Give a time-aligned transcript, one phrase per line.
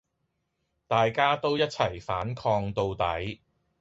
[0.87, 3.39] 大家都一齊反抗到底